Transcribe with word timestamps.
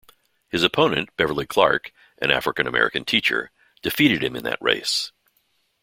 His 0.49 0.63
opponent 0.63 1.15
Beverly 1.15 1.45
Clark, 1.45 1.91
an 2.17 2.31
African-American 2.31 3.05
teacher, 3.05 3.51
defeated 3.83 4.23
him 4.23 4.35
in 4.35 4.43
that 4.45 4.57
race. 4.59 5.11